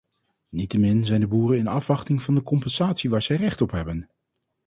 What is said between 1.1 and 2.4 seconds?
de boeren in afwachting van